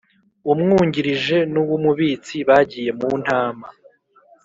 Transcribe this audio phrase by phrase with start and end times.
[0.51, 3.67] Umwungirije N Uw Umubitsi bagiye muntama